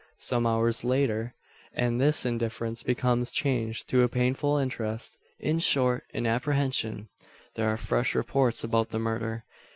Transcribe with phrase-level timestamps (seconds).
[0.17, 1.35] Some hours later,
[1.75, 7.09] and this indifference becomes changed to a painful interest; in short, an apprehension.
[7.53, 9.43] There are fresh reports about the murder.